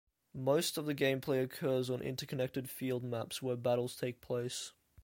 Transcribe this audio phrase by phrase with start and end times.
[0.33, 4.73] Most of the gameplay occurs on interconnected field maps where battles take place.